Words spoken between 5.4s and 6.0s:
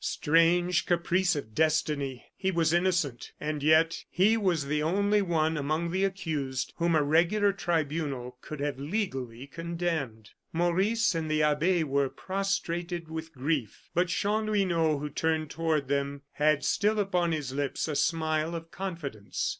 among